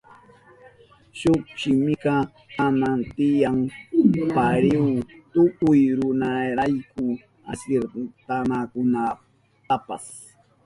[1.19, 2.15] Shuk shimika
[2.55, 3.59] kanan tiyan
[4.33, 4.89] parihu
[5.33, 7.05] tukuy runarayku
[7.51, 9.95] asirtanakunankunapa.